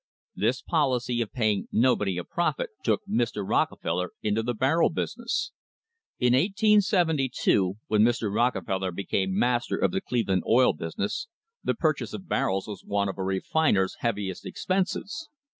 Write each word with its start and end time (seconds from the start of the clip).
* 0.23 0.35
This 0.45 0.63
policy 0.63 1.21
of 1.21 1.31
paying 1.31 1.67
nobody 1.71 2.17
a 2.17 2.23
profit 2.23 2.71
took 2.83 3.01
Mr. 3.07 3.47
Rockefeller 3.47 4.09
into 4.23 4.41
the 4.41 4.55
barrel 4.55 4.89
business. 4.89 5.51
In 6.17 6.33
1872, 6.33 7.75
when 7.85 8.01
Mr. 8.01 8.33
Rockefeller 8.33 8.91
became 8.91 9.37
master 9.37 9.77
of 9.77 9.91
the 9.91 10.01
Cleveland 10.01 10.41
oil 10.49 10.73
business, 10.73 11.27
the 11.63 11.75
purchase 11.75 12.13
of 12.13 12.27
barrels 12.27 12.67
was 12.67 12.83
one 12.83 13.09
of 13.09 13.19
a 13.19 13.23
refiner's 13.23 13.97
heaviest 13.99 14.43
expenses. 14.43 15.29